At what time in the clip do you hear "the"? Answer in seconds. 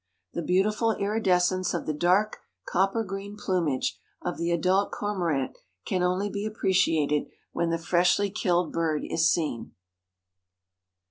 0.33-0.41, 1.85-1.93, 4.39-4.49, 7.69-7.77